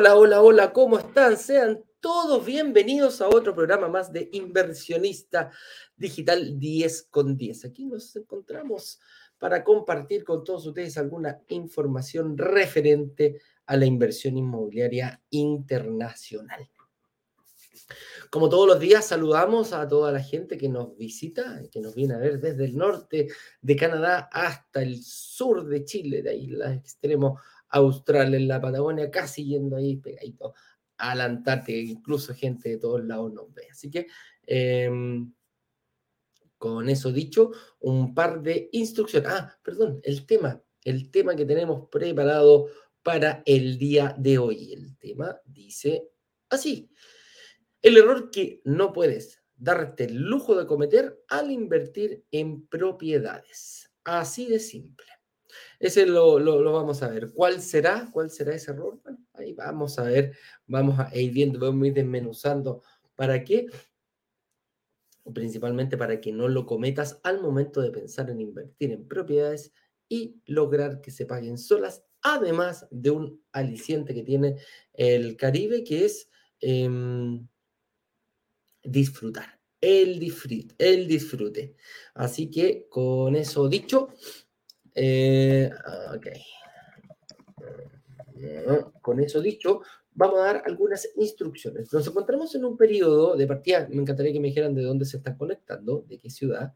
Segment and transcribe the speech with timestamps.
[0.00, 1.36] Hola, hola, hola, ¿cómo están?
[1.36, 5.50] Sean todos bienvenidos a otro programa más de Inversionista
[5.94, 7.66] Digital 10 con 10.
[7.66, 8.98] Aquí nos encontramos
[9.38, 16.66] para compartir con todos ustedes alguna información referente a la inversión inmobiliaria internacional.
[18.30, 22.14] Como todos los días, saludamos a toda la gente que nos visita, que nos viene
[22.14, 23.28] a ver desde el norte
[23.60, 26.72] de Canadá hasta el sur de Chile, de ahí la
[27.70, 30.54] austral en la Patagonia, casi yendo ahí pegadito
[30.98, 33.68] a la Antártica, incluso gente de todos lados nos ve.
[33.70, 34.06] Así que,
[34.46, 35.32] em,
[36.58, 39.30] con eso dicho, un par de instrucciones.
[39.30, 42.68] Ah, perdón, el tema, el tema que tenemos preparado
[43.02, 44.72] para el día de hoy.
[44.72, 46.10] El tema dice
[46.50, 46.90] así.
[47.80, 53.90] El error que no puedes darte el lujo de cometer al invertir en propiedades.
[54.04, 55.06] Así de simple.
[55.78, 57.32] Ese lo, lo, vamos a ver.
[57.32, 58.08] ¿Cuál será?
[58.12, 59.00] ¿Cuál será ese error?
[59.02, 62.82] Bueno, ahí vamos a ver, vamos a ir viendo, vamos a ir desmenuzando.
[63.14, 63.66] ¿Para qué?
[65.32, 69.72] Principalmente para que no lo cometas al momento de pensar en invertir en propiedades
[70.08, 74.56] y lograr que se paguen solas, además de un aliciente que tiene
[74.92, 76.28] el Caribe, que es
[76.60, 77.46] em,
[78.82, 80.20] disfrutar, el
[80.78, 81.76] el disfrute.
[82.14, 84.08] Así que con eso dicho,
[84.94, 85.70] eh,
[86.14, 86.26] ok.
[89.02, 89.82] Con eso dicho,
[90.14, 91.92] vamos a dar algunas instrucciones.
[91.92, 95.18] Nos encontramos en un periodo de partida, me encantaría que me dijeran de dónde se
[95.18, 96.74] están conectando, de qué ciudad.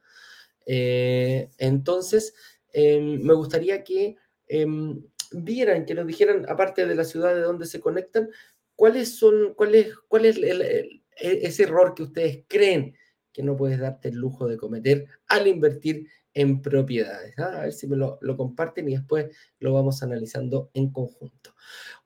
[0.67, 2.35] Eh, entonces,
[2.73, 7.67] em, me gustaría que em, vieran, que nos dijeran, aparte de la ciudad de dónde
[7.67, 8.31] se conectan,
[8.77, 11.03] cuáles son, cuál es, cuál es el e-,
[11.47, 12.97] ese error que ustedes creen
[13.33, 17.39] que no puedes darte el lujo de cometer al invertir en propiedades.
[17.39, 17.59] ¿ah?
[17.59, 21.55] A ver si me lo, comparten y después lo vamos analizando en conjunto.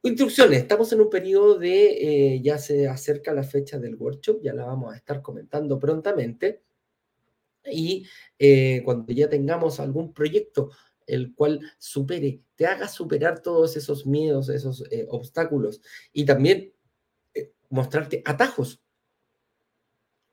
[0.03, 4.53] Instrucciones, estamos en un periodo de, eh, ya se acerca la fecha del workshop, ya
[4.55, 6.63] la vamos a estar comentando prontamente.
[7.71, 8.07] Y
[8.39, 10.71] eh, cuando ya tengamos algún proyecto
[11.07, 15.81] el cual supere, te haga superar todos esos miedos, esos eh, obstáculos
[16.13, 16.73] y también
[17.71, 18.83] mostrarte atajos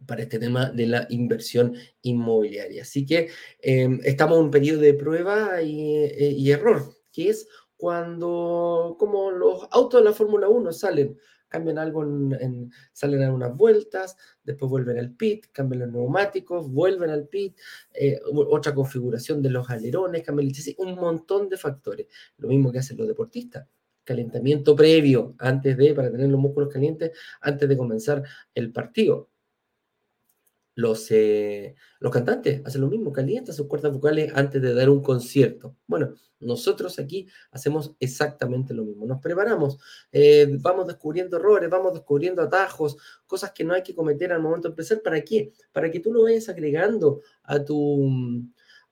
[0.06, 2.84] para este tema de la inversión inmobiliaria.
[2.84, 3.30] Así que
[3.62, 9.68] em, estamos en un periodo de prueba eh, y, error, que es cuando, como los
[9.72, 11.18] autos de la Fórmula 1 salen,
[11.48, 17.10] cambian algo, en, salen a unas vueltas, después vuelven al pit, cambian los neumáticos, vuelven
[17.10, 17.58] al pit,
[17.94, 22.08] eh, otra configuración de los alerones, cambian el un montón de factores.
[22.38, 23.68] Lo mismo que hacen los deportistas
[24.06, 27.12] calentamiento previo antes de, para tener los músculos calientes,
[27.42, 28.24] antes de comenzar
[28.54, 29.32] el partido
[30.76, 35.02] los, eh, los cantantes hacen lo mismo, calientan sus cuerdas vocales antes de dar un
[35.02, 35.76] concierto.
[35.88, 39.06] Bueno, nosotros aquí hacemos exactamente lo mismo.
[39.06, 39.80] Nos preparamos,
[40.12, 44.68] eh, vamos descubriendo errores, vamos descubriendo atajos, cosas que no hay que cometer al momento
[44.68, 45.02] de empezar.
[45.02, 45.54] ¿Para qué?
[45.72, 48.10] Para que tú lo vayas agregando a tu,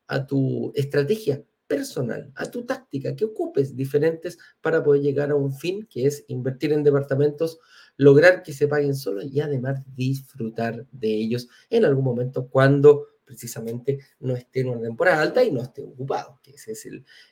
[0.06, 5.52] a tu estrategia personal, a tu táctica, que ocupes diferentes para poder llegar a un
[5.52, 7.58] fin que es invertir en departamentos
[7.96, 13.98] lograr que se paguen solos y además disfrutar de ellos en algún momento cuando precisamente
[14.20, 16.86] no esté en una temporada alta y no esté ocupado, que ese es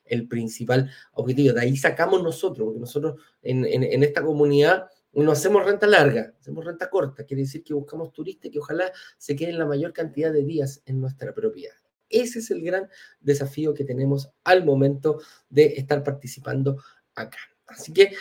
[0.04, 1.54] el, principal objetivo.
[1.54, 6.64] De ahí sacamos nosotros, porque nosotros en, en, esta comunidad no hacemos renta larga, hacemos
[6.64, 10.44] renta corta, quiere decir que buscamos turistas que ojalá se queden la mayor cantidad de
[10.44, 11.76] días en nuestra propiedad.
[12.08, 12.88] Ese es el gran
[13.20, 16.82] desafío que tenemos al momento de estar participando
[17.14, 17.38] acá.
[17.66, 18.12] Así que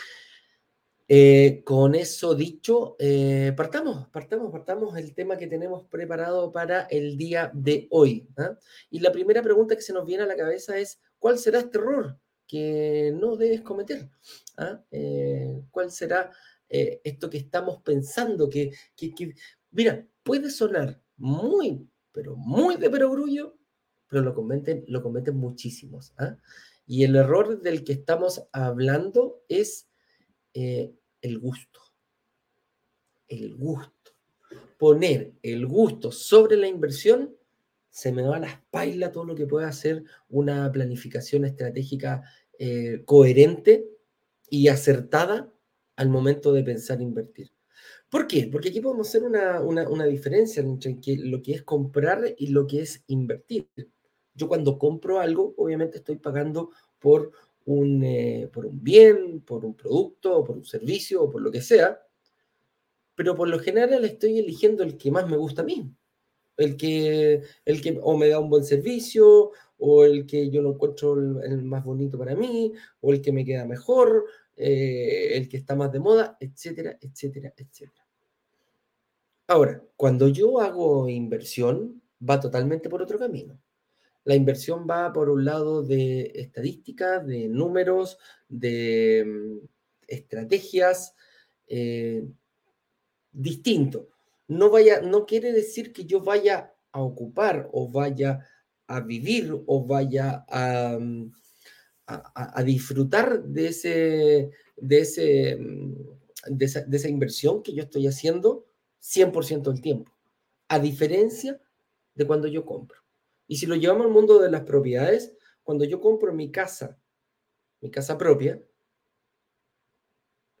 [1.14, 7.18] eh, con eso dicho, eh, partamos, partamos, partamos el tema que tenemos preparado para el
[7.18, 8.26] día de hoy.
[8.38, 8.58] ¿ah?
[8.88, 11.76] Y la primera pregunta que se nos viene a la cabeza es, ¿cuál será este
[11.76, 14.08] error que no debes cometer?
[14.56, 14.82] ¿Ah?
[14.90, 16.30] Eh, ¿Cuál será
[16.66, 18.48] esto que estamos pensando?
[18.48, 18.72] Que,
[19.70, 23.58] mira, puede sonar muy, pero muy de perogrullo,
[24.08, 26.14] pero lo cometen, lo cometen muchísimos.
[26.16, 26.38] ¿ah?
[26.86, 29.90] Y el error del que estamos hablando es
[31.22, 31.80] el gusto.
[33.28, 34.12] El gusto.
[34.78, 37.34] Poner el gusto sobre la inversión,
[37.88, 42.22] se me va a la espalda todo lo que pueda hacer una planificación estratégica
[42.58, 43.86] eh, coherente
[44.50, 45.50] y acertada
[45.96, 47.52] al momento de pensar invertir.
[48.10, 48.48] ¿Por qué?
[48.50, 52.82] Porque aquí podemos hacer una, una diferencia entre lo que es comprar y lo que
[52.82, 53.68] es invertir.
[54.34, 57.32] Yo cuando compro algo, obviamente estoy pagando por
[57.66, 62.00] un, eh, por un bien, por un producto, por un servicio, por lo que sea,
[63.14, 65.94] pero por lo general estoy eligiendo el que más me gusta a mí,
[66.56, 70.72] el que, el que o me da un buen servicio, o el que yo lo
[70.72, 74.26] encuentro el, más bonito para mí, o el que me queda mejor,
[74.56, 78.06] eh, el que está más de moda, etcétera, etcétera, etcétera.
[79.48, 83.58] Ahora, cuando yo hago inversión, va totalmente por otro camino.
[84.24, 89.66] La inversión va por un lado de estadísticas, de números, de mm,
[90.06, 91.14] estrategias,
[91.66, 92.24] eh,
[93.32, 94.08] distinto.
[94.48, 98.46] No, vaya, no quiere decir que yo vaya a ocupar o vaya
[98.86, 101.32] a vivir o vaya a, mm,
[102.64, 105.94] disfrutar de, ese, de, ese, mm,
[106.48, 108.66] de esa, de esa inversión que yo estoy haciendo
[109.00, 110.12] 100% del tiempo,
[110.68, 111.60] a diferencia
[112.14, 113.01] de cuando yo compro.
[113.52, 116.98] Y si lo llevamos al mundo de las propiedades, cuando yo compro mi casa,
[117.82, 118.58] mi casa propia,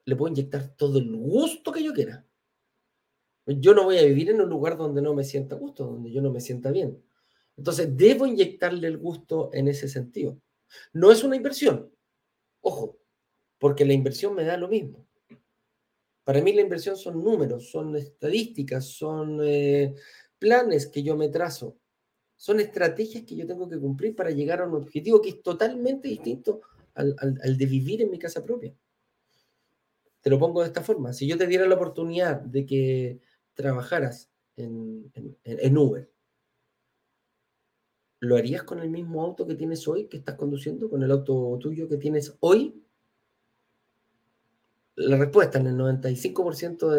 [0.04, 2.26] le puedo inyectar todo el gusto que yo quiera.
[3.46, 6.20] Yo no voy a vivir en un lugar donde no me sienta gusto, donde yo
[6.20, 7.02] no me sienta bien.
[7.56, 10.38] Entonces, debo inyectarle el gusto en ese sentido.
[10.92, 11.90] No es una inversión,
[12.60, 12.98] ojo,
[13.56, 15.08] porque la inversión me da lo mismo.
[16.24, 19.94] Para mí la inversión son números, son estadísticas, son eh,
[20.38, 21.78] planes que yo me trazo,
[22.42, 26.08] son estrategias que yo tengo que cumplir para llegar a un objetivo que es totalmente
[26.08, 26.60] distinto
[26.92, 28.74] al de vivir en mi casa propia.
[30.22, 31.12] Te lo pongo de esta forma.
[31.12, 33.20] Si yo te diera la oportunidad de que
[33.54, 36.10] trabajaras en, Uber,
[38.18, 41.56] ¿lo harías con el mismo auto que tienes hoy, que estás conduciendo, con el auto
[41.60, 42.84] tuyo que tienes hoy?
[44.96, 46.90] La respuesta en el 95%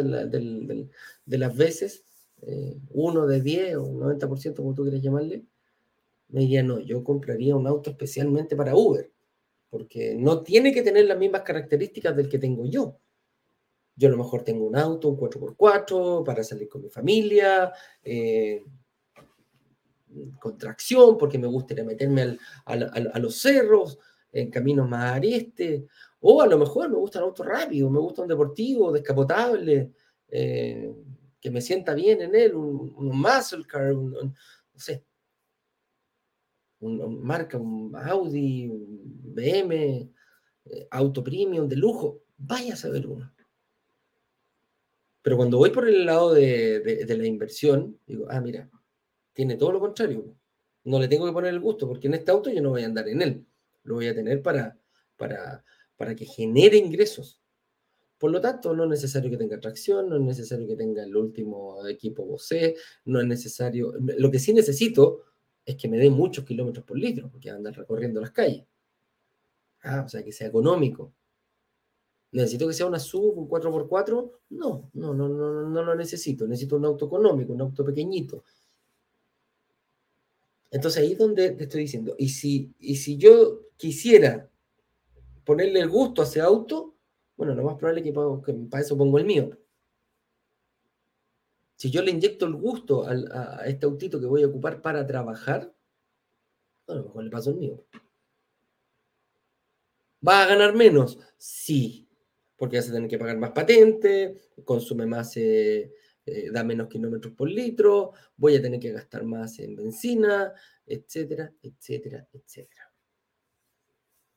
[1.26, 2.06] de, las veces,
[2.46, 5.46] eh, uno de 10 o 90% como tú quieras llamarle,
[6.30, 9.12] me diría, no, yo compraría un auto especialmente para Uber,
[9.70, 13.00] porque no tiene que tener las mismas características del que tengo yo.
[13.96, 17.72] Yo a lo mejor tengo un auto, un 4x4 para salir con mi familia,
[18.04, 18.64] eh,
[20.40, 24.00] con tracción, porque me gustaría meterme a los cerros,
[24.34, 25.84] en caminos más aristes,
[26.20, 29.92] o a lo mejor me gusta un auto rápido, me gusta un deportivo, descapotable,
[30.28, 30.92] eh,
[31.44, 34.34] que me sienta bien en él, un, muscle car, no
[34.78, 35.04] sé,
[36.80, 40.10] una marca, un Audi, un BM,
[40.66, 43.30] eh, auto premium de lujo, vaya a saber uno.
[45.22, 48.70] Pero cuando voy por el lado de, la inversión, digo, ah, mira,
[49.34, 50.38] tiene todo lo contrario.
[50.86, 52.86] No le tengo que poner el gusto, porque en este auto yo no voy a
[52.86, 53.46] andar en él.
[53.84, 54.78] Lo voy a tener para,
[55.18, 55.66] para,
[55.98, 57.43] para que genere ingresos.
[58.24, 61.14] Por lo tanto, no es necesario que tenga tracción, no es necesario que tenga el
[61.14, 62.74] último equipo Bose,
[63.04, 63.96] no es necesario.
[64.00, 65.24] Lo que sí necesito
[65.66, 68.64] es que me dé muchos kilómetros por litro, porque andar recorriendo las calles.
[69.82, 71.12] Ah, o sea, que sea económico,
[72.32, 74.32] ¿Necesito que sea una sub, un 4x4?
[74.52, 76.48] No, no, no, no, no lo necesito.
[76.48, 78.46] Necesito un auto económico, un auto pequeñito.
[80.72, 84.50] Entonces ahí es donde te estoy diciendo, y si, y si yo quisiera
[85.44, 86.93] ponerle el gusto a ese auto,
[87.36, 89.58] bueno, lo más probable es que, para, eso pongo el mío.
[91.76, 95.74] Si yo le inyecto el gusto a, este autito que voy a ocupar para trabajar,
[96.88, 97.86] a lo mejor le paso el mío.
[100.26, 101.20] ¿Va a ganar menos?
[101.38, 102.04] Sí
[102.64, 105.92] porque vas a tener que pagar más patente, consume más, eh,
[106.26, 110.54] eh, da menos kilómetros por litro, voy a tener que gastar más en benzina,
[110.86, 112.93] etcétera, etcétera, etcétera.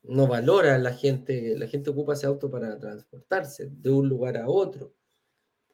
[0.08, 4.48] No valora la gente, la gente ocupa ese auto para transportarse de un lugar a
[4.48, 4.94] otro.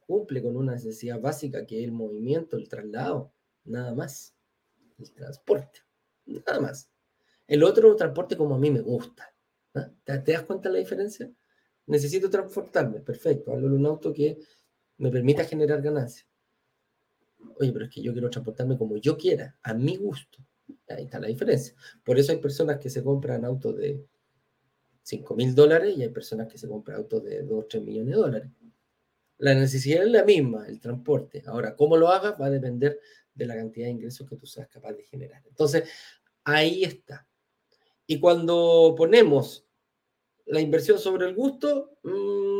[0.07, 3.31] Cumple con una necesidad básica que es el movimiento, el traslado,
[3.63, 4.35] nada más.
[4.97, 5.81] El transporte,
[6.25, 6.89] nada más.
[7.47, 9.33] El otro transporte como a mí me gusta.
[9.75, 9.91] ¿ah?
[10.03, 11.31] ¿Te das cuenta la diferencia?
[11.85, 14.39] Necesito transportarme, perfecto, hazlo en un auto que
[14.97, 16.27] me permita generar ganancias.
[17.59, 20.39] Oye, pero es que yo quiero transportarme como yo quiera, a mi gusto.
[20.87, 21.75] Ahí está la diferencia.
[22.03, 24.07] Por eso hay personas que se compran autos de
[25.03, 28.15] 5 mil dólares y hay personas que se compran autos de 2 o 3 millones
[28.15, 28.51] de dólares.
[29.37, 31.43] La necesidad es la misma, el transporte.
[31.45, 32.99] Ahora, cómo lo hagas va a depender
[33.33, 35.43] de la cantidad de ingresos que tú seas capaz de generar.
[35.45, 35.89] Entonces,
[36.43, 37.27] ahí está.
[38.07, 39.65] Y cuando ponemos
[40.45, 42.53] la inversión sobre el gusto mm,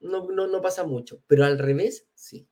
[0.00, 2.48] no, no, pasa mucho, pero al revés, sí.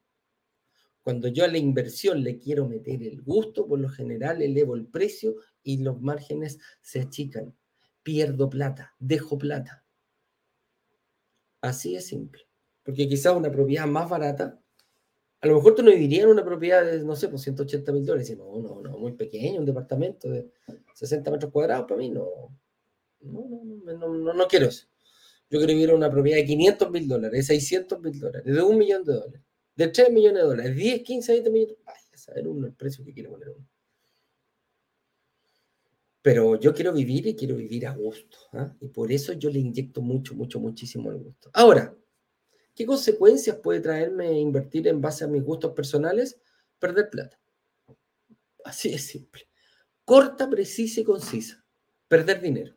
[1.02, 4.86] Cuando yo a la inversión le quiero meter el gusto, por lo general elevo el
[4.86, 7.54] precio y los márgenes se achican.
[8.06, 9.84] Pierdo plata, dejo plata.
[11.60, 12.42] Así es simple.
[12.84, 14.62] Porque quizás una propiedad más barata,
[15.40, 18.32] a lo mejor tú no dirías una propiedad de, no sé, por 180 mil dólares.
[18.38, 20.52] No, no, no, muy pequeño, un departamento de
[20.94, 22.28] 60 metros cuadrados, para mí no,
[23.22, 23.48] no,
[23.98, 24.86] no, no, no, quiero eso.
[25.50, 28.78] Yo quiero vivir una propiedad de 500 mil dólares, de 600 mil dólares, de un
[28.78, 29.42] millón de dólares,
[29.75, 31.76] de 3 millones de dólares, 10, 15, 20 millones.
[31.84, 33.66] Vaya saber uno el precio que quiere poner uno.
[36.26, 38.38] Pero yo quiero vivir y quiero vivir a gusto.
[38.54, 38.75] ¿ah?
[38.80, 41.50] Y por eso yo le inyecto mucho, mucho, muchísimo al gusto.
[41.52, 41.95] Ahora,
[42.75, 46.37] ¿qué consecuencias puede traerme invertir en base a mis gustos personales?
[46.80, 47.38] Perder plata.
[48.64, 49.49] Así de simple.
[50.04, 51.64] Corta, precisa y concisa.
[52.09, 52.75] Perder dinero.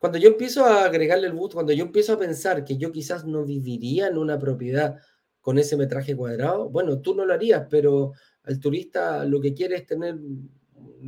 [0.00, 3.24] Cuando yo empiezo a agregarle el gusto, cuando yo empiezo a pensar que yo quizás
[3.24, 4.98] no viviría en una propiedad
[5.40, 8.10] con ese metraje cuadrado, bueno, tú no lo harías, pero
[8.44, 10.18] el turista lo que quiere es tener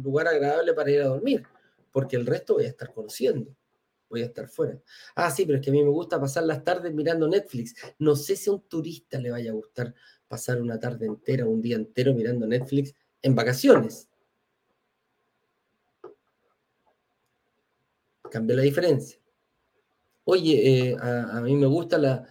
[0.02, 1.44] lugar agradable para ir a dormir,
[1.92, 3.54] porque el resto voy a estar conociendo,
[4.08, 4.80] voy a estar fuera.
[5.14, 7.74] Ah, sí, pero es que a mí me gusta pasar las tardes mirando Netflix.
[7.98, 9.94] No sé si a un turista le vaya a gustar
[10.28, 14.08] pasar una tarde entera, un día entero mirando Netflix en vacaciones.
[18.30, 19.18] Cambia la diferencia.
[20.24, 22.26] Oye, eh, a, mí me gusta la,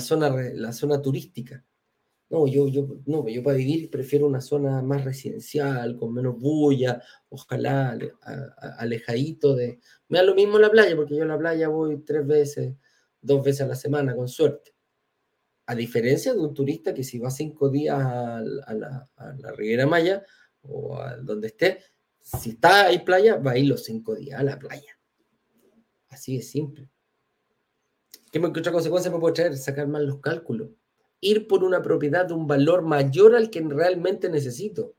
[0.00, 1.64] zona, la zona turística.
[2.30, 7.02] No, yo, yo, no, yo para vivir prefiero una zona más residencial, con menos bulla,
[7.28, 7.98] ojalá
[8.78, 9.80] alejadito de...
[10.08, 12.76] Me da lo mismo la playa, porque yo a la playa voy tres veces,
[13.20, 14.72] dos veces a la semana, con suerte.
[15.66, 19.88] A diferencia de un turista que si va cinco días a, la, a la Riviera
[19.88, 20.24] Maya
[20.62, 21.80] o a donde esté,
[22.20, 24.96] si está ahí playa, va a ir los cinco días a la playa.
[26.08, 26.88] Así de simple.
[28.30, 29.56] ¿Qué, otra consecuencia me puede traer?
[29.56, 30.70] Sacar mal los cálculos
[31.20, 34.94] ir por una propiedad de un valor mayor al que realmente necesito.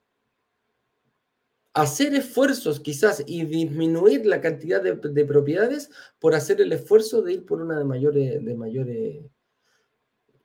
[1.74, 7.46] Hacer esfuerzos quizás y disminuir la cantidad de, propiedades por hacer el esfuerzo de ir
[7.46, 9.26] por una de mayores, de mayores,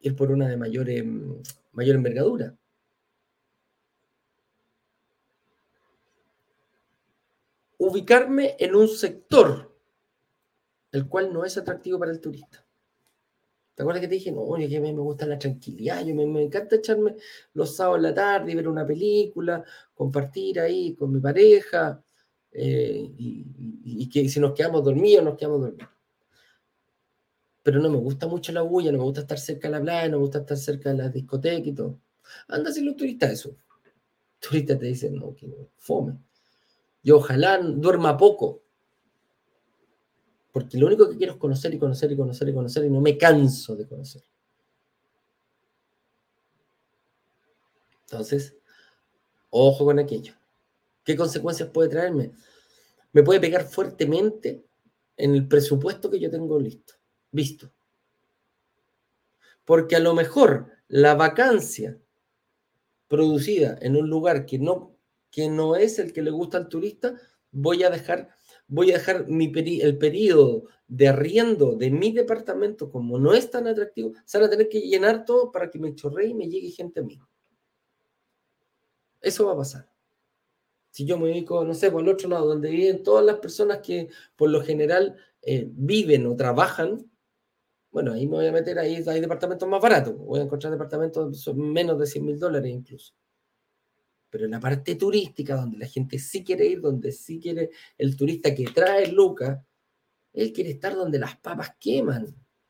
[0.00, 1.04] ir por una de mayores,
[1.72, 2.56] mayor envergadura.
[7.78, 9.76] Ubicarme en un sector
[10.92, 12.65] el cual no es atractivo para el turista.
[13.76, 16.42] ¿Te acuerdas que te dije, no, que a mí me gusta la tranquilidad, yo me,
[16.42, 17.14] encanta echarme
[17.52, 22.02] los sábados en la tarde y ver una película, compartir ahí con mi pareja,
[22.52, 25.90] eh, y, que si nos quedamos dormidos, nos quedamos dormidos.
[27.62, 30.08] Pero no me gusta mucho la bulla, no me gusta estar cerca de la playa,
[30.08, 32.00] no me gusta estar cerca de las discotecas y todo.
[32.48, 33.50] Anda si los turistas eso.
[33.50, 36.16] Los turistas te dicen, no, que fome.
[37.02, 38.62] Yo ojalá duerma poco,
[40.56, 43.02] porque lo único que quiero es conocer y conocer y conocer y conocer y no
[43.02, 44.22] me canso de conocer.
[48.04, 48.56] Entonces,
[49.50, 50.32] ojo con aquello.
[51.04, 52.32] ¿Qué consecuencias puede traerme?
[53.12, 54.64] Me puede pegar fuertemente
[55.18, 56.94] en el presupuesto que yo tengo listo,
[57.30, 57.70] visto.
[59.66, 61.98] Porque a lo mejor la vacancia
[63.08, 64.96] producida en un lugar que no,
[65.30, 67.14] que no es el que le gusta al turista,
[67.52, 68.35] voy a dejar
[68.68, 74.12] voy a dejar el periodo de arriendo de mi departamento, como no es tan atractivo,
[74.24, 77.00] se van a tener que llenar todo para que me chorre y me llegue gente
[77.00, 77.20] a mí.
[79.20, 79.88] Eso va a pasar.
[80.90, 83.78] Si yo me dedico, no sé, por el otro lado, donde viven todas las personas
[83.78, 87.10] que por lo general eh, viven o trabajan,
[87.90, 91.54] bueno, ahí me voy a meter, ahí hay departamentos más baratos, voy a encontrar departamentos
[91.54, 93.14] menos de 100 mil dólares incluso.
[94.30, 98.16] Pero en la parte turística, donde la gente sí quiere ir, donde sí quiere el
[98.16, 99.58] turista que trae Lucas,
[100.32, 102.26] él quiere estar donde las papas queman.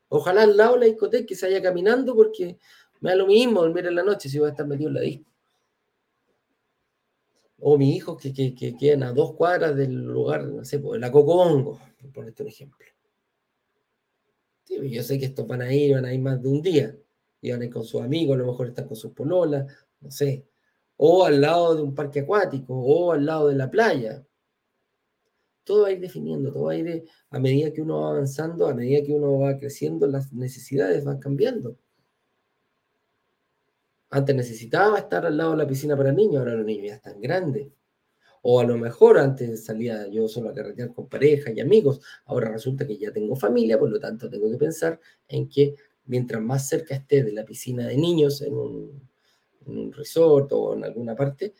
[0.09, 2.59] Ojalá al lado de la discoteca que se vaya caminando porque
[3.01, 5.01] me da lo mismo dormir en la noche si voy a estar metido en la
[5.01, 5.33] disco.
[7.59, 11.01] O mis hijos que, que, que quedan a dos cuadras del lugar, no sé, pues,
[11.01, 12.87] la Cocobongo, por ponerte un ejemplo.
[14.69, 16.95] Pues, yo sé que estos van a ir, van a ir más de un día.
[17.41, 19.67] Y van a ir con sus amigos, a lo mejor están con sus pololas,
[20.01, 20.47] no sé
[20.97, 24.25] o al lado de un parque acuático, o al lado de la playa.
[25.65, 28.67] Todo va a ir definiendo, todo va a ir a medida que uno va avanzando,
[28.67, 31.77] a medida que uno va creciendo, las necesidades van cambiando.
[34.11, 37.21] Antes necesitaba estar al lado de la piscina para niños, ahora los niños ya están
[37.21, 37.69] grandes.
[38.43, 42.51] O a lo mejor antes salía yo solo a carretear con pareja y amigos, ahora
[42.53, 45.75] resulta que ya tengo familia, por lo tanto tengo que pensar en que
[46.05, 49.09] mientras más cerca esté de la piscina de niños en un,
[49.67, 51.55] en un resort o en alguna parte,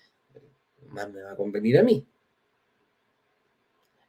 [0.89, 2.07] más me va a convenir a mí.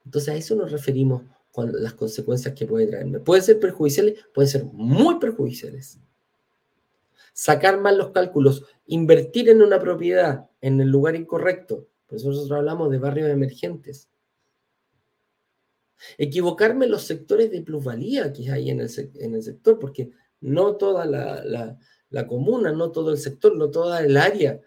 [0.05, 1.23] Entonces a eso nos referimos
[1.65, 3.19] las consecuencias que puede traerme.
[3.19, 5.99] Pueden ser perjudiciales, pueden ser muy perjudiciales.
[7.33, 12.57] Sacar mal los cálculos, invertir en una propiedad en el lugar incorrecto, por eso nosotros
[12.57, 14.09] hablamos de barrios emergentes.
[16.17, 21.05] Equivocarme los sectores de plusvalía que hay en el, en el sector, porque no toda
[21.05, 21.77] la
[22.09, 24.61] la comuna, no todo el sector, no toda el área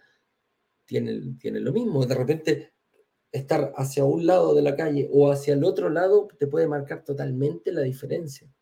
[0.84, 2.04] tiene, tiene lo mismo.
[2.04, 2.74] De repente,
[3.32, 7.04] estar hacia un lado de la calle o hacia el otro lado te puede marcar
[7.04, 8.52] totalmente la diferencia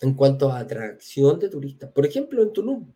[0.00, 1.90] en cuanto a atracción de turistas.
[1.92, 2.92] Por ejemplo, en Tulum,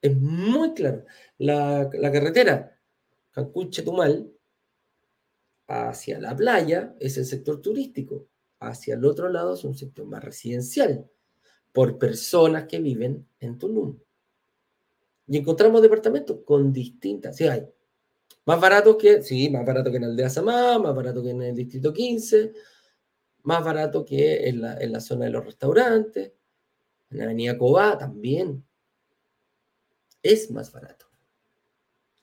[0.00, 1.04] es muy claro,
[1.38, 2.78] la, la carretera
[3.32, 4.32] Cancún-Chetumal
[5.66, 8.28] hacia la playa es el sector turístico,
[8.60, 11.08] hacia el otro lado es un sector más residencial,
[11.72, 13.98] por personas que viven en Tulum.
[15.26, 17.68] Y encontramos departamentos con distintas, sí hay,
[18.44, 21.54] más baratos que, sí, más barato que en Aldea Samá, más barato que en el
[21.54, 22.52] Distrito 15,
[23.42, 26.32] más barato que en la, en la zona de los restaurantes,
[27.10, 28.64] en la Avenida Cobá también.
[30.22, 31.06] Es más barato.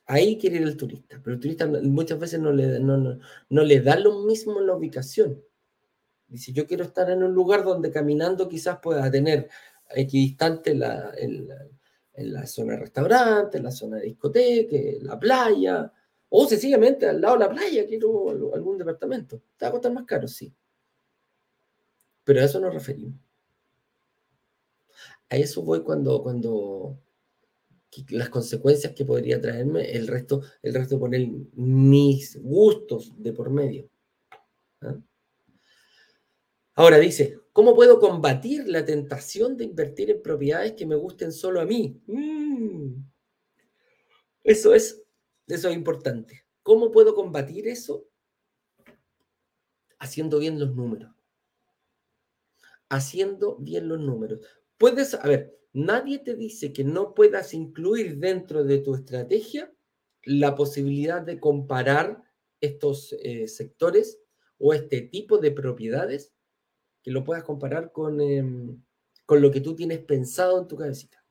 [0.06, 3.80] Ahí quiere ir el turista, pero el turista muchas veces no le, no, no, le
[3.80, 5.42] da lo mismo la ubicación.
[6.28, 9.48] Dice, yo quiero estar en un lugar donde caminando quizás pueda tener
[9.90, 11.48] equidistante la, en,
[12.14, 15.90] la zona de restaurante, en la zona de discoteca, la playa,
[16.28, 19.40] o sencillamente al lado de la playa quiero algún departamento.
[19.56, 20.52] Te va a costar más caro, sí.
[22.24, 23.18] Pero a eso nos referimos.
[25.30, 26.98] A eso voy cuando, cuando
[28.10, 33.88] las consecuencias que podría traerme, el resto, el resto poner mis gustos de por medio.
[34.82, 34.96] ¿ah?
[36.78, 41.60] Ahora dice, ¿cómo puedo combatir la tentación de invertir en propiedades que me gusten solo
[41.60, 42.00] a mí?
[42.06, 43.02] Mm.
[44.44, 45.02] Eso es,
[45.48, 46.46] eso es importante.
[46.62, 48.06] ¿Cómo puedo combatir eso?
[49.98, 51.10] Haciendo bien los números.
[52.88, 54.38] Haciendo bien los números.
[54.78, 59.72] Puedes, a ver, Nadie te dice que no puedas incluir dentro de tu estrategia
[60.24, 62.22] la posibilidad de comparar
[62.60, 64.20] estos eh, sectores
[64.58, 66.32] o este tipo de propiedades,
[67.02, 68.82] que lo puedas comparar con, em,
[69.26, 71.22] con lo que tú tienes pensado en tu cabecita.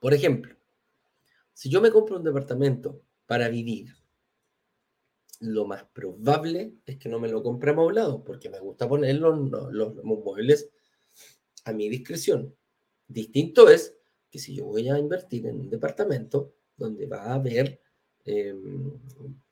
[0.00, 0.54] Por ejemplo,
[1.54, 3.94] si yo me compro un departamento para vivir
[5.40, 9.50] lo más probable es que no me lo compre amoblado, porque me gusta poner los,
[9.72, 10.70] los, muebles
[11.64, 12.54] a mi discreción.
[13.06, 13.96] Distinto es
[14.30, 17.80] que si yo voy a invertir en un departamento donde va a haber
[18.24, 18.92] em,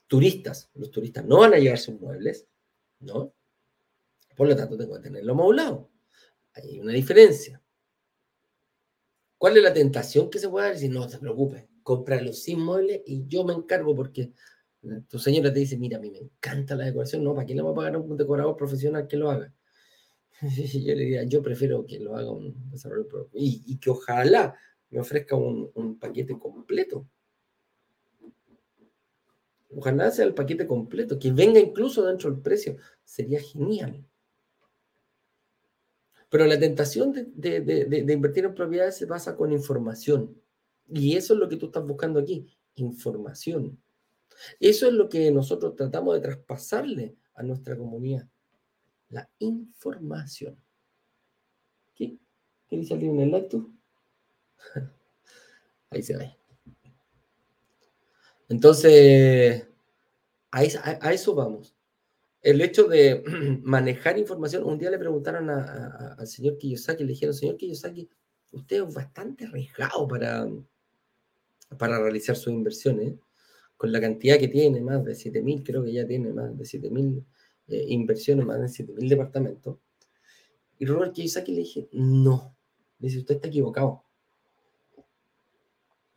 [0.07, 2.47] turistas, los turistas no van a llevar sus muebles,
[3.01, 3.33] ¿no?
[4.37, 5.91] Por lo tanto, tengo que tenerlo amoblado.
[6.55, 7.63] Hay una diferencia.
[9.39, 10.79] ¿Cuál es la tentación que se puede dar?
[10.79, 14.33] Si no se preocupe, cómpralo sin muebles y yo me encargo porque
[15.09, 17.63] tu señora te dice, mira, a mí me encanta la decoración, no, ¿para qué le
[17.63, 19.53] vamos a pagar a un decorador profesional que lo haga?
[20.43, 24.57] yo le diría, yo prefiero que lo haga un desarrollador y, que ojalá
[24.91, 27.07] me ofrezca un, paquete completo.
[29.75, 32.77] Ojalá sea el paquete completo, que venga incluso dentro del precio.
[33.05, 34.05] Sería genial.
[36.29, 40.41] Pero la tentación de, invertir en propiedades se basa con información.
[40.89, 43.79] Y eso es lo que tú estás buscando aquí, información.
[44.59, 48.29] Eso es lo que nosotros tratamos de traspasarle a nuestra comunidad,
[49.11, 50.57] la información.
[51.95, 52.19] ¿Qué,
[52.67, 53.71] ¿Qué dice en el acto?
[55.91, 56.42] Ahí se ve.
[58.53, 59.67] Entonces,
[60.51, 61.75] a, eso vamos.
[62.43, 63.25] El hecho de
[63.63, 68.11] manejar información, un día le preguntaron al señor Kiyosaki, le dijeron, señor Kiyosaki,
[68.51, 70.47] usted es bastante arriesgado para,
[71.79, 73.15] para realizar sus inversiones
[73.79, 77.25] con la cantidad que tiene, más de 7.000, creo que ya tiene más de 7.000
[77.69, 79.79] eh, inversiones, más de 7.000 departamentos.
[80.79, 82.55] Y Robert Kiyosaki le dije, no,
[82.99, 84.05] dice, usted está equivocado.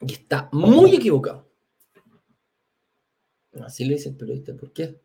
[0.02, 1.55] Y está muy equivocado.
[3.63, 5.00] Así le dice el periodista, ¿por qué?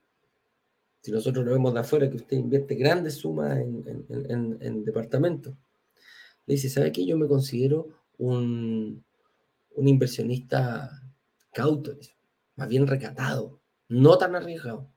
[1.03, 4.07] Si nosotros lo vemos de afuera, que usted invierte grandes sumas en,
[4.61, 5.55] en, departamentos.
[6.47, 7.07] Le dice, ¿sabe qué?
[7.07, 9.03] Yo me considero un,
[9.77, 10.91] un inversionista
[11.53, 11.97] cauto
[12.57, 14.91] más bien recatado, no tan arriesgado.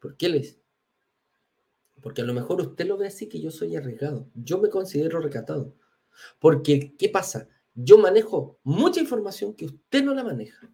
[0.00, 0.58] ¿Por qué les?
[2.00, 4.26] Porque a lo mejor usted lo ve así que yo soy arriesgado.
[4.34, 5.74] Yo me considero recatado.
[6.38, 7.48] Porque, ¿qué pasa?
[7.74, 10.72] Yo manejo mucha información que usted no la maneja.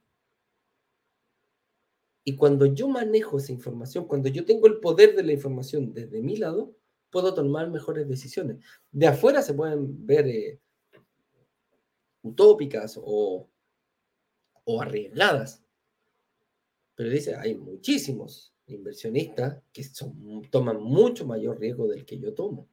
[2.27, 6.21] Y cuando yo manejo esa información, cuando yo tengo el poder de la información desde
[6.21, 6.75] mi lado,
[7.09, 8.59] puedo tomar mejores decisiones.
[8.91, 10.61] De afuera se pueden ver eh,
[12.23, 13.49] utópicas o
[14.67, 15.63] o arriesgadas.
[16.95, 19.85] Pero dice, hay muchísimos inversionistas que
[20.51, 22.69] toman mucho mayor riesgo del que yo tomo.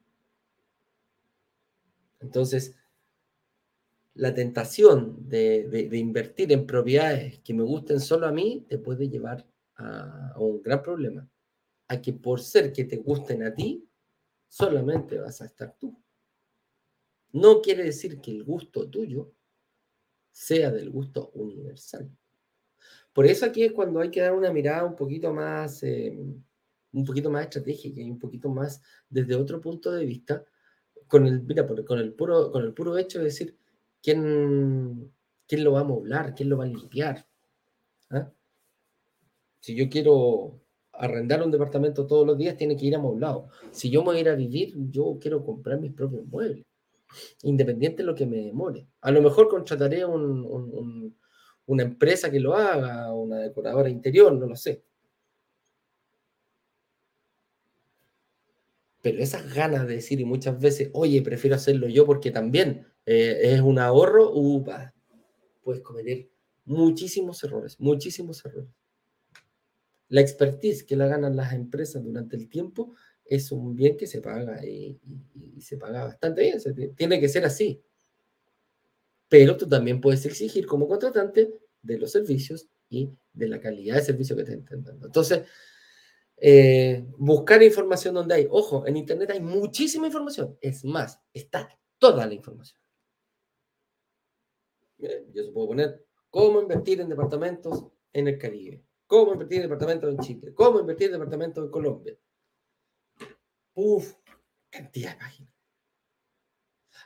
[2.19, 2.75] Entonces,
[4.15, 9.45] la tentación de, invertir en propiedades que me gusten solo a mí te puede llevar
[9.75, 11.27] a, un gran problema.
[11.87, 13.87] A que por ser que te gusten a ti,
[14.47, 15.97] solamente vas a estar tú.
[17.31, 19.33] No quiere decir que el gusto tuyo
[20.31, 22.09] sea del gusto universal.
[23.11, 26.15] Por eso aquí es cuando hay que dar una mirada un poquito más, eh,
[26.93, 30.45] un poquito más estratégica y un poquito más desde otro punto de vista,
[31.07, 33.57] con el, mira, con el, puro, con el puro hecho de decir,
[34.03, 35.11] ¿quién,
[35.47, 36.35] quién lo va a moblar?
[36.35, 37.25] ¿Quién lo va a limpiar?
[38.11, 38.31] ¿Ah?
[39.61, 40.59] Si yo quiero
[40.91, 43.47] arrendar un departamento todos los días, tiene que ir amoblado.
[43.71, 46.65] Si yo me voy a ir a vivir, yo quiero comprar mis propios muebles,
[47.41, 48.87] independiente de lo que me demore.
[49.01, 54.83] A lo mejor contrataré una empresa que lo haga, una decoradora interior, no lo sé.
[59.03, 63.37] Pero esas ganas de decir y muchas veces, oye, prefiero hacerlo yo porque también eh,
[63.43, 64.93] es un ahorro, upa,
[65.61, 66.29] puedes cometer
[66.63, 68.69] muchísimos errores, muchísimos errores.
[70.07, 72.93] La expertise que la ganan las empresas durante el tiempo
[73.25, 74.97] es un bien que se paga y,
[75.59, 76.95] se paga bastante bien.
[76.95, 77.83] tiene que ser así.
[79.27, 84.01] Pero tú también puedes exigir como contratante de los servicios y de la calidad de
[84.03, 84.85] servicio que te estén.
[85.03, 85.41] Entonces,
[86.45, 88.47] eh, buscar información donde hay.
[88.49, 90.57] Ojo, en Internet hay muchísima información.
[90.59, 92.79] Es más, está toda la información.
[94.97, 100.09] Yo se puedo poner cómo invertir en departamentos en el Caribe cómo invertir en departamentos
[100.09, 102.17] en Chile, cómo invertir en departamentos en Colombia.
[103.75, 104.15] Uf,
[104.71, 105.53] cantidad de páginas.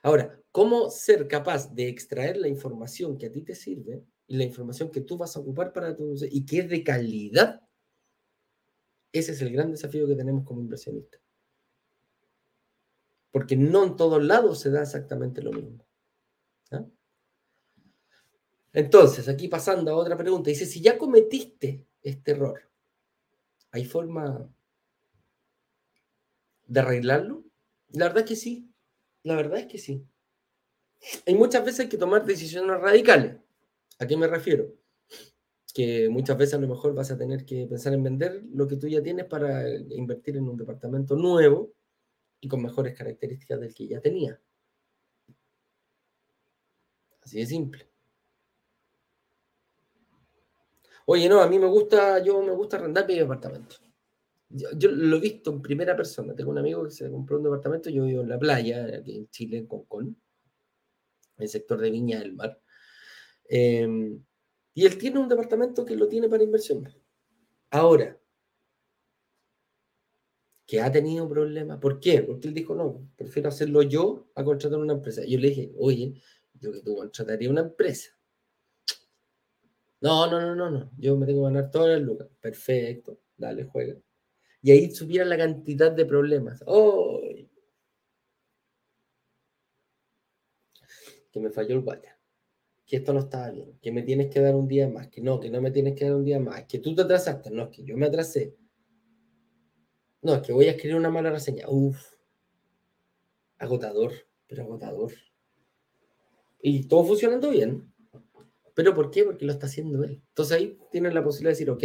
[0.04, 4.45] Ahora, ¿cómo ser capaz de extraer la información que a ti te sirve y la
[4.45, 7.66] información que tú vas a ocupar para tu y que es de calidad?
[9.17, 11.21] Ese es el gran desafío que tenemos como inversionistas.
[13.32, 15.86] Porque no en todos lados se da exactamente lo mismo.
[18.73, 22.69] Entonces, aquí pasando a otra pregunta, dice, si ya cometiste este error,
[23.71, 24.47] ¿hay forma
[26.67, 27.43] de arreglarlo?
[27.89, 28.71] La verdad es que sí,
[29.23, 30.06] la verdad es que sí.
[31.25, 33.38] Hay muchas veces que tomar decisiones radicales.
[33.99, 34.71] ¿A qué me refiero?
[35.77, 38.77] Que muchas veces a lo mejor vas a tener que pensar en vender lo que
[38.77, 41.71] tú ya tienes para invertir en un departamento nuevo
[42.41, 44.41] y con mejores características del que ya tenía.
[47.21, 47.87] Así de simple.
[51.05, 53.75] Oye, no, a mí me gusta, yo me gusta arrendar mi departamento.
[54.49, 56.33] Yo, lo he visto en primera persona.
[56.33, 59.29] Tengo un amigo que se compró un departamento, yo vivo en la playa, aquí en
[59.29, 60.17] Chile, en Concón,
[61.37, 62.59] en el sector de Viña del Mar.
[63.47, 64.23] Em,
[64.77, 66.87] y él tiene un departamento que lo tiene para inversión.
[67.71, 68.15] Ahora,
[70.67, 71.79] que ha tenido problemas.
[71.79, 72.21] ¿Por qué?
[72.21, 75.23] Porque él dijo, no, prefiero hacerlo yo a contratar una empresa.
[75.25, 76.21] Yo le dije, oye,
[76.53, 78.11] yo que tú contrataría una empresa
[79.99, 80.91] no, no, no, no, no.
[80.99, 82.27] Yo me tengo que ganar todas las lucas.
[82.39, 83.19] Perfecto.
[83.35, 83.95] Dale, juega.
[84.61, 86.63] Y ahí subiera la cantidad de problemas.
[86.67, 87.19] ¡Oh!
[91.31, 92.16] Que me falló el guaya.
[92.88, 93.78] Que esto no estaba bien.
[93.82, 95.10] Que me tienes que dar un día más.
[95.10, 96.63] Que no, que no me tienes que dar un día más.
[96.63, 97.52] Que tú te atrasaste.
[97.52, 98.56] No, es que yo me atrasé.
[100.21, 101.65] No, es que voy a escribir una mala reseña.
[101.69, 102.02] Uf.
[103.58, 104.13] Agotador,
[104.47, 105.12] pero agotador.
[106.62, 107.93] Y todo funcionando bien.
[108.73, 109.23] ¿Pero por qué?
[109.23, 110.21] Porque lo está haciendo él.
[110.30, 111.84] Entonces ahí tienen la posibilidad de decir, ok,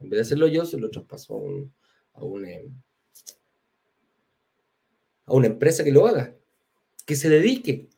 [0.00, 1.74] en vez de hacerlo yo, se lo traspaso a, un,
[2.14, 2.68] a, una, eh,
[5.26, 6.36] a una empresa que lo haga,
[7.04, 7.88] que se dedique.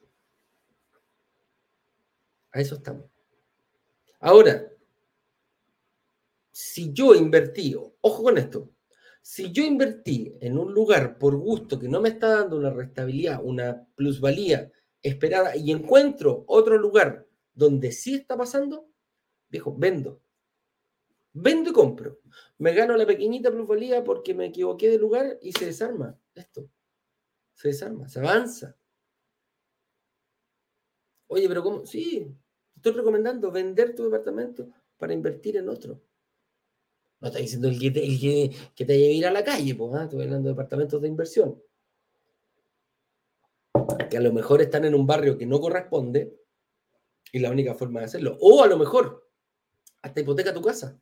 [2.52, 3.06] A eso estamos.
[4.20, 4.68] Ahora,
[6.50, 8.70] si yo invertí, ojo con esto,
[9.22, 13.44] si yo invertí en un lugar por gusto que no me está dando una restabilidad,
[13.44, 18.88] una plusvalía esperada y encuentro otro lugar donde sí está pasando,
[19.50, 20.22] dijo, vendo.
[21.34, 22.20] Vendo y compro.
[22.56, 26.70] Me gano la pequeñita plusvalía porque me equivoqué de lugar y se desarma esto.
[27.52, 28.77] Se desarma, se avanza.
[31.28, 31.86] Oye, pero ¿cómo?
[31.86, 32.34] Sí,
[32.74, 36.00] estoy recomendando vender tu departamento para invertir en otro.
[37.20, 38.18] No estoy diciendo el que te, el
[38.74, 40.04] que, a ir a la calle, pues, ¿ah?
[40.04, 41.62] estoy hablando de departamentos de inversión.
[44.08, 46.34] Que a lo mejor están en un barrio que no corresponde
[47.32, 48.38] y la única forma de hacerlo.
[48.40, 49.28] O a lo mejor,
[50.00, 50.98] hasta hipoteca tu casa.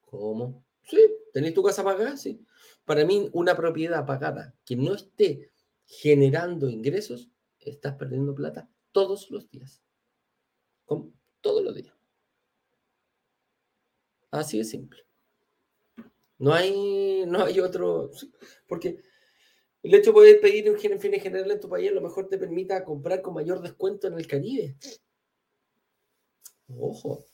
[0.00, 0.64] ¿Cómo?
[0.82, 0.98] Sí,
[1.32, 2.16] ¿tenéis tu casa pagada?
[2.16, 2.44] Sí.
[2.84, 5.52] Para mí, una propiedad pagada que no esté
[5.84, 7.30] generando ingresos,
[7.60, 9.82] estás perdiendo plata todos los días.
[10.84, 11.12] ¿Cómo?
[11.40, 11.94] Todos los días.
[14.30, 15.04] Así de simple.
[16.38, 18.10] No hay, no hay otro.
[18.66, 19.02] Porque
[19.82, 22.38] el hecho de poder pedir un fin general en tu país a lo mejor te
[22.38, 24.76] permita comprar con mayor descuento en el Caribe.
[26.78, 27.24] Ojo.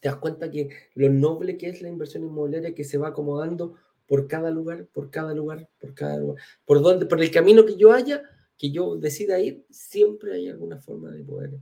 [0.00, 3.76] Te das cuenta que lo noble que es la inversión inmobiliaria que se va acomodando
[4.06, 6.42] por cada lugar, por cada lugar, por cada lugar.
[6.64, 8.22] Por donde, por el camino que yo haya,
[8.60, 11.58] que yo decida ir, siempre hay alguna forma de poder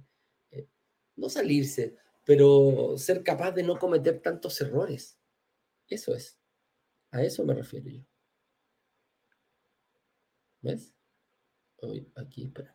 [0.50, 0.66] eh,
[1.14, 5.16] no salirse, pero ser capaz de no cometer tantos errores.
[5.86, 6.40] Eso es.
[7.12, 8.02] A eso me refiero yo.
[10.60, 10.92] ¿Ves?
[11.76, 12.74] Hoy, aquí, espérame.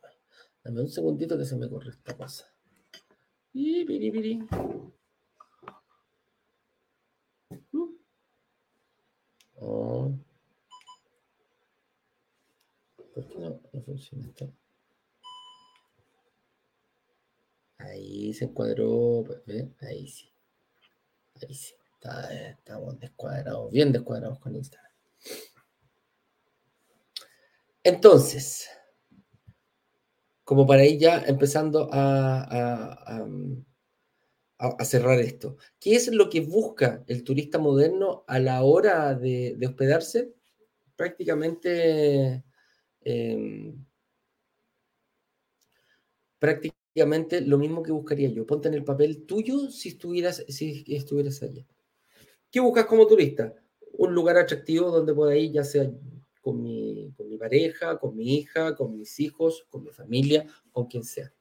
[0.64, 2.50] Dame un segundito que se me corre esta cosa.
[3.52, 4.40] Y piri,
[7.72, 7.98] uh.
[9.56, 10.18] oh.
[13.14, 14.52] ¿Por qué no, no funciona esto?
[17.78, 20.32] Ahí se encuadró, pues, ahí sí.
[21.42, 21.74] Ahí sí.
[22.00, 24.92] estamos descuadrados, bien descuadrados con Instagram.
[27.82, 28.66] Entonces,
[30.42, 33.26] como para ir ya empezando a,
[34.82, 40.34] cerrar esto, ¿qué es lo que busca el turista moderno a la hora de, hospedarse?
[40.96, 42.42] Prácticamente,
[43.04, 43.84] em,
[46.38, 48.46] prácticamente lo mismo que buscaría yo.
[48.46, 51.66] Ponte en el papel tuyo si estuvieras, si estuvieras allá.
[52.50, 53.54] ¿Qué buscas como turista?
[53.92, 55.90] Un lugar atractivo donde pueda ir, ya sea
[56.40, 60.86] con mi, con mi pareja, con mi hija, con mis hijos, con mi familia, con
[60.86, 61.32] quien sea.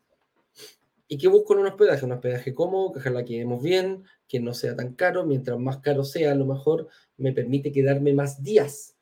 [1.07, 2.05] ¿Y qué busco en un hospedaje?
[2.05, 5.25] Un hospedaje cómodo, que ojalá quedemos bien, que no sea tan caro.
[5.25, 8.92] Mientras más caro sea, a lo mejor me permite quedarme más días.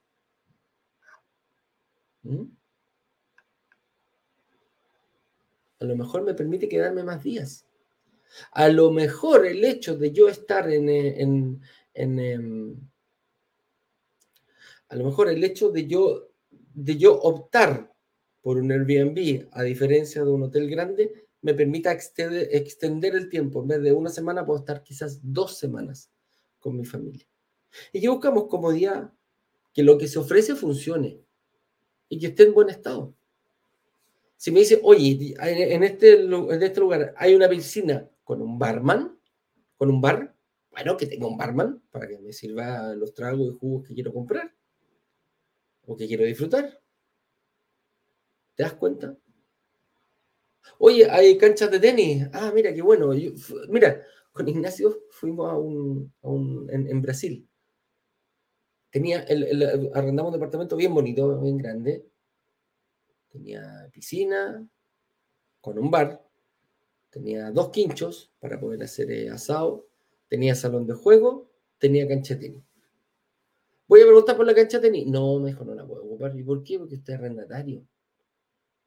[2.24, 2.46] ¿Mm?
[5.80, 7.66] A lo mejor me permite quedarme más días.
[8.52, 11.62] A lo mejor el hecho de yo estar en, en,
[11.94, 12.76] en, em,
[14.90, 17.92] a lo mejor el hecho de yo, de yo optar
[18.42, 23.62] por un Airbnb, a diferencia de un hotel grande, me permita extender, el tiempo.
[23.62, 26.12] En vez de una semana, puedo estar quizás dos semanas
[26.60, 27.28] con mi familia.
[27.92, 29.12] Y que buscamos comodidad,
[29.74, 31.22] que lo que se ofrece funcione
[32.12, 33.16] y que esté en buen estado.
[34.36, 39.18] Si me dice, oye, en este, en este lugar hay una piscina con un barman,
[39.78, 40.36] con un bar,
[40.72, 44.12] bueno, que tenga un barman para que me sirva los tragos y jugos que quiero
[44.12, 44.54] comprar
[45.86, 46.82] o que quiero disfrutar.
[48.56, 49.18] ¿Te das cuenta?
[50.80, 52.28] Oye, hay canchas de tenis.
[52.34, 53.12] Ah, mira, qué bueno.
[53.70, 57.48] mira, con Ignacio fuimos a un, en, Brasil.
[58.92, 62.06] Tenía, el, arrendamos un departamento bien bonito, bien grande.
[63.30, 64.68] Tenía piscina
[65.62, 66.22] con un bar.
[67.10, 69.88] Tenía dos quinchos para poder hacer eh, asado.
[70.28, 71.50] Tenía salón de juego.
[71.78, 72.38] Tenía cancha.
[73.88, 75.08] Voy a preguntar por la cancha de tenis.
[75.08, 76.38] No, mejor no la puedo ocupar.
[76.38, 76.78] ¿Y por qué?
[76.78, 77.86] Porque usted arrendatario.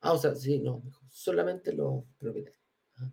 [0.01, 2.63] Ah, o sea, sí, no, solamente los propietarios.
[2.97, 3.11] Ah.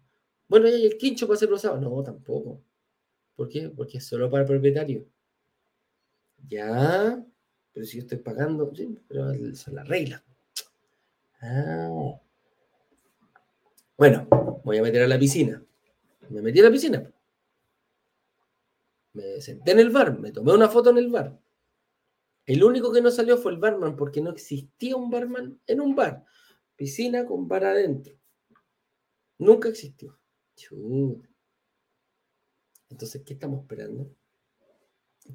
[0.50, 1.80] Bueno, ¿y el quincho para ser rosado?
[1.80, 2.62] No, tampoco.
[3.36, 3.70] ¿Por qué?
[3.70, 5.06] Porque es solo para el propietario.
[6.48, 7.24] Ya,
[7.74, 8.72] pero si yo estoy pagando,
[9.08, 10.24] pero son las reglas.
[11.42, 12.20] Ah.
[13.98, 14.28] Bueno,
[14.64, 15.64] voy a meter a la piscina.
[16.30, 17.12] Me metí a la piscina.
[19.14, 21.38] Me senté en el bar, me tomé una foto en el bar.
[22.46, 25.96] El único que no salió fue el barman, porque no existía un barman en un
[25.96, 26.26] bar.
[26.76, 28.18] Piscina con bar adentro.
[29.38, 30.20] Nunca existió.
[32.90, 34.10] Entonces, ¿qué estamos esperando?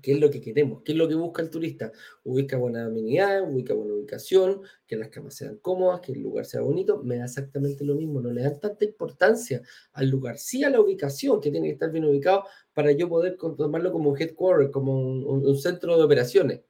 [0.02, 0.82] ¿Qué es lo que queremos?
[0.82, 1.92] ¿Qué es lo que busca el turista?
[2.24, 6.60] Ubica buena amenidad, ubica buena ubicación, que las camas sean cómodas, que el lugar sea
[6.60, 7.02] bonito.
[7.02, 8.20] Me da exactamente lo mismo.
[8.20, 11.90] No le dan tanta importancia al lugar, sí a la ubicación, que tiene que estar
[11.90, 16.62] bien ubicado para yo poder tomarlo como un headquarter, como un centro de operaciones.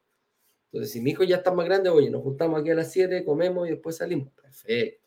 [0.71, 3.25] Entonces, si mi hijo ya está más grande, oye, nos juntamos aquí a las 7,
[3.25, 4.31] comemos y después salimos.
[4.35, 5.07] Perfecto.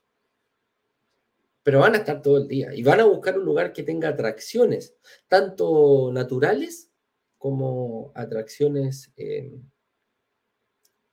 [1.62, 4.10] Pero van a estar todo el día y van a buscar un lugar que tenga
[4.10, 4.96] atracciones,
[5.28, 6.89] tanto naturales
[7.40, 9.60] como atracciones eh,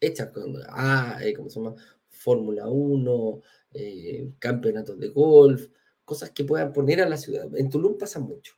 [0.01, 1.75] hechas con, ah, eh, ¿cómo se llama?
[2.09, 5.69] Fórmula 1, eh, campeonatos de golf,
[6.05, 7.49] cosas que puedan poner a la ciudad.
[7.57, 8.55] En Tulum pasa mucho.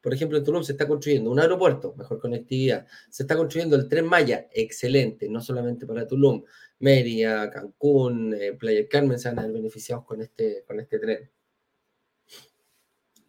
[0.00, 2.86] Por ejemplo, en Tulum se está construyendo un aeropuerto, mejor conectividad.
[3.10, 6.44] Se está construyendo el tren Maya, excelente, no solamente para Tulum.
[6.78, 11.30] Mérida, Cancún, eh, Playa Carmen se van a ver beneficiados con este, con este tren.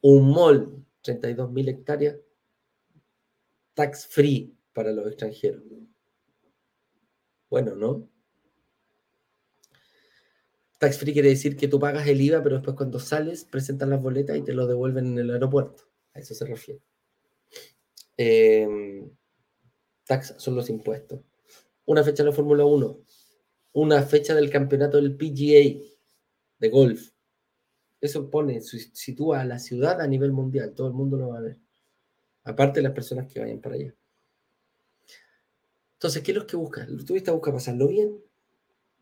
[0.01, 2.15] Un mall, 32.000 hectáreas,
[3.73, 5.63] tax free para los extranjeros.
[7.49, 8.09] Bueno, ¿no?
[10.77, 14.01] Tax free quiere decir que tú pagas el IVA, pero después cuando sales presentan las
[14.01, 15.83] boletas y te lo devuelven en el aeropuerto.
[16.13, 16.81] A eso se refiere.
[18.15, 19.09] Em,
[20.05, 21.21] tax son los impuestos.
[21.85, 23.03] Una fecha de la Fórmula 1.
[23.73, 25.81] Una fecha del campeonato del PGA
[26.59, 27.11] de golf.
[28.01, 30.73] Eso pone, sitúa a la ciudad a nivel mundial.
[30.73, 31.59] Todo el mundo lo va a ver.
[32.49, 33.93] Aparte de las personas que vayan para allá.
[35.93, 36.83] Entonces, ¿qué es lo que busca?
[36.83, 38.17] El turista busca pasarlo bien,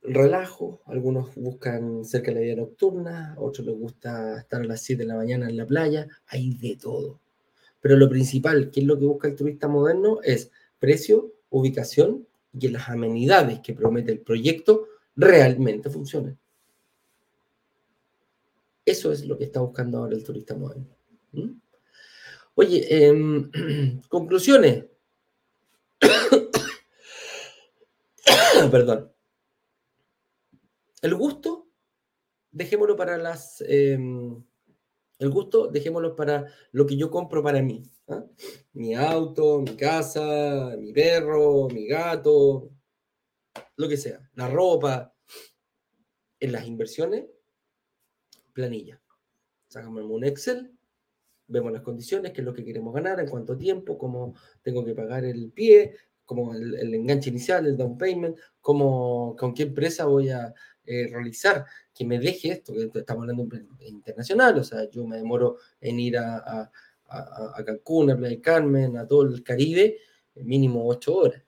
[0.01, 5.03] relajo, algunos buscan cerca de la vida nocturna, otros les gusta estar a las 7
[5.03, 7.21] de la mañana en la playa, hay de todo.
[7.79, 12.59] Pero lo principal, que es lo que busca el turista moderno, es precio, ubicación y
[12.59, 16.37] que las amenidades que promete el proyecto realmente funcionen.
[18.83, 20.97] Eso es lo que está buscando ahora el turista moderno.
[22.59, 23.51] Oye, em,
[24.09, 24.85] conclusiones.
[28.71, 29.13] Perdón.
[31.03, 31.69] El gusto,
[32.49, 33.61] dejémoslo para las...
[33.61, 34.43] Em,
[35.19, 37.83] el gusto, dejémoslo para lo que yo compro para mí.
[38.07, 38.25] ¿ah?
[38.73, 42.71] Mi auto, mi casa, mi perro, mi gato,
[43.75, 44.27] lo que sea.
[44.33, 45.13] La ropa.
[46.39, 47.25] En las inversiones,
[48.51, 48.99] planilla.
[49.67, 50.76] Sacamos un Excel,
[51.47, 54.93] vemos las condiciones, qué es lo que queremos ganar, en cuánto tiempo, cómo tengo que
[54.93, 60.29] pagar el pie, como el, enganche inicial, el down payment, cómo, con qué empresa voy
[60.29, 60.53] a
[60.85, 65.17] eh, realizar que me deje esto, que estamos hablando de internacional, o sea, yo me
[65.17, 66.71] demoro en ir a, a,
[67.55, 69.97] a Cancún, a Playa del Carmen, a todo el Caribe,
[70.35, 71.43] mínimo ocho horas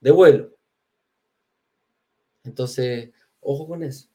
[0.00, 0.56] de vuelo.
[2.44, 4.08] Entonces, ojo con eso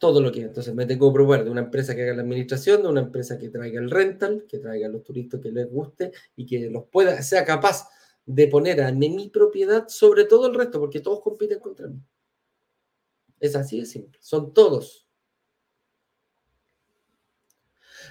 [0.00, 2.82] todo lo que entonces me tengo que probar de una empresa que haga la administración,
[2.82, 6.10] de una empresa que traiga el rental, que traiga a los turistas que les guste
[6.34, 7.86] y que los pueda, sea capaz
[8.24, 12.00] de poner a mi propiedad sobre todo el resto, porque todos compiten contra mí.
[13.38, 15.06] Es así de simple, son todos.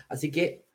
[0.09, 0.67] Así que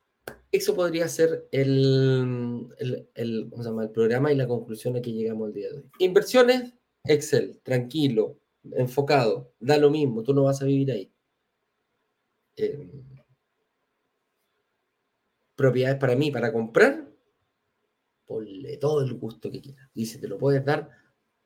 [0.51, 5.55] eso podría ser el, el, el, el programa y la conclusión a que llegamos el
[5.55, 5.91] día de hoy.
[6.01, 6.75] Inversiones,
[7.05, 8.41] Excel, tranquilo,
[8.73, 11.13] enfocado, da lo mismo, tú no vas a vivir ahí.
[12.57, 13.05] Em,
[15.55, 17.09] propiedades para mí, para comprar,
[18.27, 19.89] ponle todo el gusto que quieras.
[19.95, 20.91] Y si te lo puedes dar,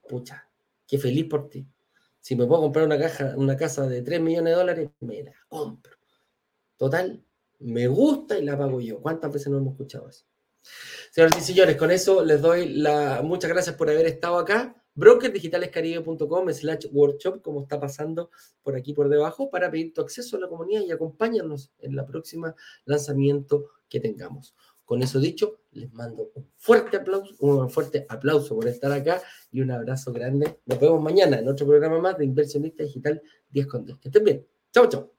[0.09, 0.49] pucha,
[0.87, 1.67] qué feliz por ti.
[2.21, 5.35] Si me puedo comprar una, caja, una casa de 3 millones de dólares, me la
[5.49, 5.97] compro.
[6.77, 7.25] Total,
[7.61, 9.01] me gusta y la pago yo.
[9.01, 10.25] ¿Cuántas veces no hemos escuchado eso?
[11.11, 12.83] Señoras y señores, con eso les doy
[13.23, 18.31] muchas gracias por haber estado acá brokerdigitalescaribe.com slash workshop, como está pasando
[18.63, 22.05] por aquí por debajo, para pedir tu acceso a la comunidad y acompáñanos en la
[22.05, 24.55] próxima lanzamiento que tengamos.
[24.85, 29.61] Con eso dicho, les mando un fuerte aplauso, un fuerte aplauso por estar acá y
[29.61, 30.61] un abrazo grande.
[30.67, 33.99] Nos vemos mañana en otro programa más de Inversionista Digital 10 con 10.
[33.99, 34.47] Que estén bien.
[34.73, 35.18] Chao, chao.